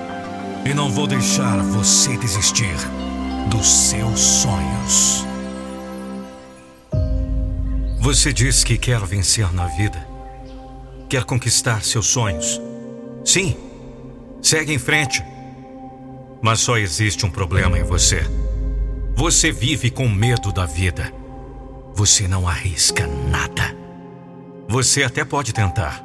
e 0.65 0.73
não 0.73 0.89
vou 0.89 1.09
deixar 1.09 1.61
você 1.65 2.17
desistir 2.17 2.77
dos 3.51 3.67
seus 3.67 4.21
sonhos. 4.21 5.27
Você 7.99 8.33
diz 8.33 8.63
que 8.63 8.79
quer 8.79 9.01
vencer 9.01 9.53
na 9.53 9.67
vida, 9.67 10.07
quer 11.09 11.25
conquistar 11.25 11.83
seus 11.83 12.07
sonhos. 12.07 12.61
Sim, 13.25 13.57
segue 14.41 14.73
em 14.73 14.79
frente. 14.79 15.32
Mas 16.43 16.61
só 16.61 16.77
existe 16.77 17.25
um 17.25 17.31
problema 17.31 17.79
em 17.79 17.85
você. 17.85 18.21
Você 19.15 19.53
vive 19.53 19.91
com 19.91 20.09
medo 20.09 20.53
da 20.53 20.67
vida. 20.67 21.13
Você 21.95 22.27
não 22.27 22.49
arrisca 22.49 23.07
nada. 23.07 23.77
Você 24.69 25.05
até 25.05 25.25
pode 25.25 25.53
tentar, 25.53 26.05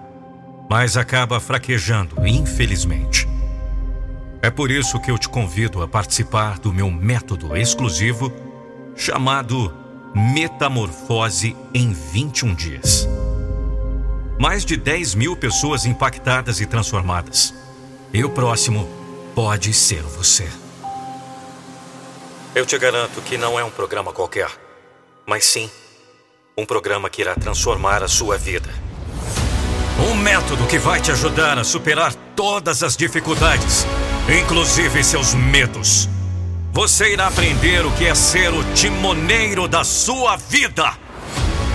mas 0.69 0.95
acaba 0.95 1.39
fraquejando, 1.39 2.27
infelizmente. 2.27 3.27
É 4.41 4.51
por 4.51 4.69
isso 4.69 4.99
que 4.99 5.09
eu 5.09 5.17
te 5.17 5.27
convido 5.27 5.81
a 5.81 5.87
participar 5.87 6.59
do 6.59 6.71
meu 6.71 6.91
método 6.91 7.55
exclusivo 7.55 8.31
chamado 8.95 9.73
Metamorfose 10.13 11.55
em 11.73 11.91
21 11.93 12.53
dias. 12.53 13.07
Mais 14.39 14.63
de 14.63 14.77
10 14.77 15.15
mil 15.15 15.35
pessoas 15.35 15.85
impactadas 15.85 16.61
e 16.61 16.65
transformadas. 16.65 17.53
E 18.13 18.23
o 18.23 18.29
próximo 18.29 18.87
pode 19.37 19.71
ser 19.71 20.01
você. 20.01 20.49
Eu 22.55 22.65
te 22.65 22.75
garanto 22.79 23.21
que 23.21 23.37
não 23.37 23.59
é 23.59 23.63
um 23.63 23.69
programa 23.69 24.11
qualquer, 24.11 24.49
mas 25.27 25.45
sim 25.45 25.69
um 26.57 26.65
programa 26.65 27.07
que 27.07 27.21
irá 27.21 27.35
transformar 27.35 28.01
a 28.01 28.07
sua 28.07 28.35
vida. 28.35 28.67
Um 30.09 30.15
método 30.15 30.65
que 30.65 30.79
vai 30.79 30.99
te 30.99 31.11
ajudar 31.11 31.59
a 31.59 31.63
superar 31.63 32.15
todas 32.35 32.81
as 32.81 32.97
dificuldades, 32.97 33.85
inclusive 34.41 35.03
seus 35.03 35.35
medos. 35.35 36.09
Você 36.73 37.13
irá 37.13 37.27
aprender 37.27 37.85
o 37.85 37.91
que 37.91 38.07
é 38.07 38.15
ser 38.15 38.51
o 38.51 38.63
timoneiro 38.73 39.67
da 39.67 39.83
sua 39.83 40.35
vida. 40.35 40.97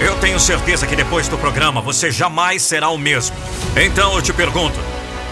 Eu 0.00 0.18
tenho 0.18 0.40
certeza 0.40 0.84
que 0.84 0.96
depois 0.96 1.28
do 1.28 1.38
programa 1.38 1.80
você 1.80 2.10
jamais 2.10 2.60
será 2.60 2.88
o 2.88 2.98
mesmo. 2.98 3.36
Então 3.76 4.16
eu 4.16 4.20
te 4.20 4.32
pergunto: 4.32 4.80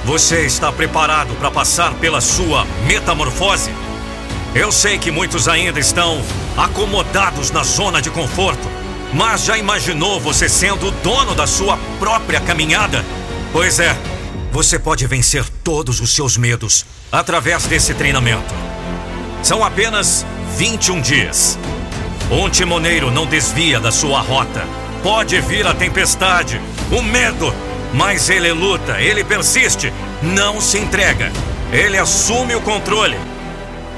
você 0.05 0.47
está 0.47 0.73
preparado 0.73 1.35
para 1.37 1.51
passar 1.51 1.95
pela 1.95 2.21
sua 2.21 2.67
metamorfose? 2.87 3.71
Eu 4.55 4.73
sei 4.73 4.99
que 4.99 5.11
muitos 5.11 5.47
ainda 5.47 5.79
estão 5.79 6.21
acomodados 6.57 7.51
na 7.51 7.63
zona 7.63 8.03
de 8.03 8.11
conforto, 8.11 8.67
mas 9.13 9.45
já 9.45 9.57
imaginou 9.57 10.19
você 10.19 10.49
sendo 10.49 10.89
o 10.89 10.91
dono 10.91 11.35
da 11.35 11.47
sua 11.47 11.79
própria 11.99 12.41
caminhada? 12.41 13.05
Pois 13.53 13.79
é, 13.79 13.97
você 14.51 14.79
pode 14.79 15.07
vencer 15.07 15.45
todos 15.63 16.01
os 16.01 16.15
seus 16.15 16.37
medos 16.37 16.85
através 17.13 17.67
desse 17.67 17.95
treinamento. 17.95 18.53
São 19.43 19.65
apenas 19.65 20.27
21 20.57 21.01
dias. 21.01 21.59
Um 22.31 22.49
timoneiro 22.49 23.11
não 23.11 23.27
desvia 23.27 23.81
da 23.81 23.91
sua 23.91 24.21
rota. 24.21 24.65
Pode 25.03 25.41
vir 25.41 25.67
a 25.67 25.75
tempestade, 25.75 26.61
o 26.91 27.03
medo, 27.03 27.55
mas 27.93 28.31
ele 28.31 28.53
luta, 28.53 29.01
ele 29.01 29.25
persiste, 29.25 29.93
não 30.23 30.61
se 30.61 30.79
entrega. 30.79 31.33
Ele 31.73 31.99
assume 31.99 32.55
o 32.55 32.61
controle. 32.61 33.19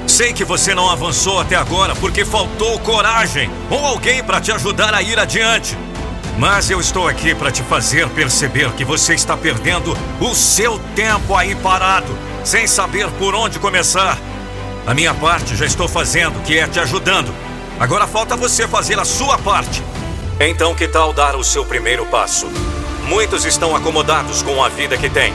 Sei 0.07 0.33
que 0.33 0.43
você 0.43 0.75
não 0.75 0.89
avançou 0.89 1.39
até 1.39 1.55
agora 1.55 1.95
porque 1.95 2.25
faltou 2.25 2.77
coragem 2.79 3.49
ou 3.69 3.85
alguém 3.85 4.23
para 4.23 4.41
te 4.41 4.51
ajudar 4.51 4.93
a 4.93 5.01
ir 5.01 5.17
adiante. 5.17 5.77
Mas 6.37 6.69
eu 6.69 6.79
estou 6.79 7.07
aqui 7.07 7.33
para 7.35 7.51
te 7.51 7.61
fazer 7.63 8.09
perceber 8.09 8.71
que 8.71 8.83
você 8.83 9.13
está 9.13 9.37
perdendo 9.37 9.95
o 10.19 10.33
seu 10.33 10.79
tempo 10.95 11.35
aí 11.35 11.55
parado, 11.55 12.17
sem 12.43 12.67
saber 12.67 13.07
por 13.11 13.35
onde 13.35 13.59
começar. 13.59 14.17
A 14.85 14.93
minha 14.93 15.13
parte 15.13 15.55
já 15.55 15.65
estou 15.65 15.87
fazendo, 15.87 16.41
que 16.43 16.57
é 16.57 16.67
te 16.67 16.79
ajudando. 16.79 17.33
Agora 17.79 18.07
falta 18.07 18.35
você 18.35 18.67
fazer 18.67 18.99
a 18.99 19.05
sua 19.05 19.37
parte. 19.37 19.81
Então, 20.39 20.75
que 20.75 20.87
tal 20.87 21.13
dar 21.13 21.35
o 21.35 21.43
seu 21.43 21.63
primeiro 21.63 22.05
passo? 22.07 22.47
Muitos 23.07 23.45
estão 23.45 23.75
acomodados 23.75 24.41
com 24.41 24.63
a 24.63 24.69
vida 24.69 24.97
que 24.97 25.09
têm, 25.09 25.33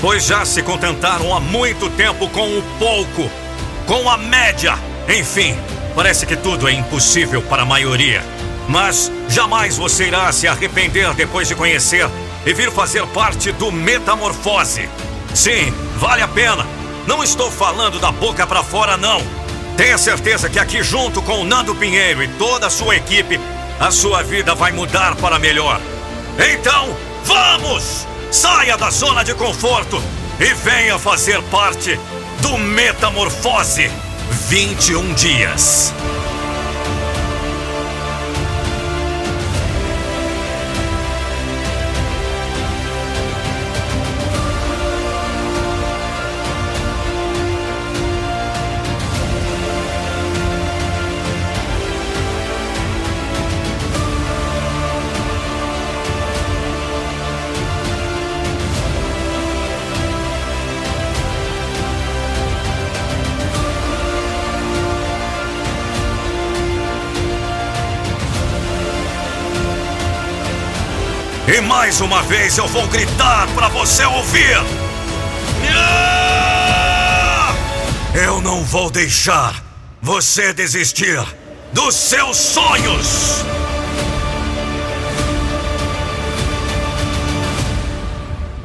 pois 0.00 0.24
já 0.24 0.44
se 0.44 0.62
contentaram 0.62 1.34
há 1.34 1.40
muito 1.40 1.90
tempo 1.90 2.28
com 2.28 2.58
o 2.58 2.62
pouco, 2.78 3.30
com 3.86 4.08
a 4.08 4.16
média. 4.16 4.78
Enfim, 5.08 5.58
parece 5.94 6.26
que 6.26 6.36
tudo 6.36 6.68
é 6.68 6.72
impossível 6.72 7.42
para 7.42 7.62
a 7.62 7.66
maioria. 7.66 8.22
Mas 8.68 9.10
jamais 9.28 9.76
você 9.76 10.06
irá 10.06 10.30
se 10.32 10.48
arrepender 10.48 11.12
depois 11.14 11.48
de 11.48 11.54
conhecer 11.54 12.08
e 12.44 12.52
vir 12.52 12.70
fazer 12.70 13.06
parte 13.08 13.52
do 13.52 13.70
Metamorfose. 13.70 14.88
Sim, 15.34 15.72
vale 15.96 16.22
a 16.22 16.28
pena. 16.28 16.66
Não 17.06 17.22
estou 17.22 17.50
falando 17.50 17.98
da 17.98 18.10
boca 18.10 18.46
para 18.46 18.62
fora, 18.62 18.96
não. 18.96 19.22
Tenha 19.76 19.98
certeza 19.98 20.48
que 20.48 20.58
aqui, 20.58 20.82
junto 20.82 21.20
com 21.20 21.40
o 21.40 21.44
Nando 21.44 21.74
Pinheiro 21.74 22.22
e 22.22 22.28
toda 22.28 22.66
a 22.66 22.70
sua 22.70 22.96
equipe, 22.96 23.38
a 23.78 23.90
sua 23.90 24.22
vida 24.22 24.54
vai 24.54 24.72
mudar 24.72 25.14
para 25.16 25.38
melhor. 25.38 25.80
Então, 26.38 26.94
vamos! 27.24 28.06
Saia 28.30 28.76
da 28.76 28.90
zona 28.90 29.24
de 29.24 29.34
conforto 29.34 30.02
e 30.38 30.52
venha 30.52 30.98
fazer 30.98 31.40
parte 31.44 31.98
do 32.42 32.58
Metamorfose 32.58 33.90
21 34.48 35.14
Dias. 35.14 35.94
E 71.48 71.60
mais 71.60 72.00
uma 72.00 72.22
vez 72.22 72.58
eu 72.58 72.66
vou 72.66 72.88
gritar 72.88 73.46
para 73.54 73.68
você 73.68 74.04
ouvir. 74.04 74.56
Eu 78.14 78.40
não 78.40 78.64
vou 78.64 78.90
deixar 78.90 79.62
você 80.02 80.52
desistir 80.52 81.24
dos 81.72 81.94
seus 81.94 82.36
sonhos. 82.36 83.44